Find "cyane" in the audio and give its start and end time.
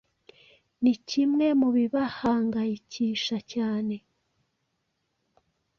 3.51-3.95